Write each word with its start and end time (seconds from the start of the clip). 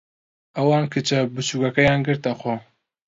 ئەوان 0.55 0.83
کچە 0.93 1.17
بچووکەکەیان 1.33 1.99
گرتەخۆ. 2.07 2.55